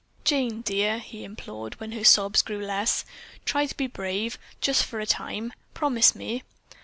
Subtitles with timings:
[0.23, 3.05] "Jane, dear," he implored, when her sobs grew less,
[3.45, 5.53] "try to be brave, just for a time.
[5.75, 6.41] Promise me!"